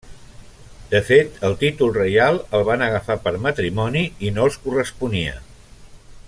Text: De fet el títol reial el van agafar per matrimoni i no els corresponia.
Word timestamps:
De 0.93 1.01
fet 1.09 1.35
el 1.49 1.53
títol 1.63 1.93
reial 1.99 2.39
el 2.59 2.65
van 2.71 2.85
agafar 2.87 3.19
per 3.27 3.35
matrimoni 3.45 4.03
i 4.29 4.33
no 4.39 4.49
els 4.51 4.59
corresponia. 4.65 5.37